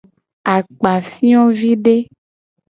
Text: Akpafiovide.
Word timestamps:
Akpafiovide. 0.55 1.95